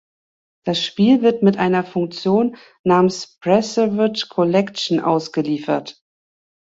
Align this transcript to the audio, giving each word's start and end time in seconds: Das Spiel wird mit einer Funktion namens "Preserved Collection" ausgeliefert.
Das 0.65 0.83
Spiel 0.83 1.21
wird 1.21 1.43
mit 1.43 1.57
einer 1.57 1.83
Funktion 1.83 2.57
namens 2.83 3.37
"Preserved 3.39 4.29
Collection" 4.29 4.99
ausgeliefert. 4.99 6.01